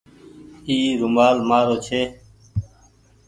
اي 0.67 0.77
رومآل 0.99 1.35
مآرو 1.49 1.75
ڇي۔ 1.85 2.01